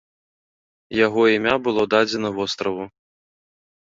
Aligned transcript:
Яго 1.05 1.21
імя 1.35 1.55
было 1.67 1.81
дадзена 1.93 2.29
востраву. 2.39 2.83